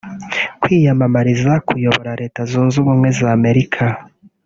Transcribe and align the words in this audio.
Kwiyamamariza 0.61 1.51
kuyobora 1.67 2.11
Leta 2.21 2.41
Zunze 2.49 2.75
Ubumwe 2.81 3.09
za 3.19 3.29
Amerika 3.37 3.83